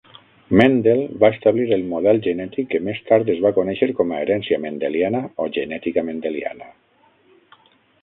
Mendel 0.59 1.01
va 1.23 1.29
establir 1.33 1.65
el 1.77 1.83
model 1.91 2.21
genètic 2.29 2.71
que 2.73 2.81
més 2.89 3.03
tard 3.11 3.31
es 3.35 3.43
va 3.45 3.53
conèixer 3.59 3.91
com 4.01 4.15
a 4.17 4.25
herència 4.25 4.61
mendeliana 4.67 5.25
o 5.47 5.51
genètica 5.61 6.09
mendeliana. 6.13 6.77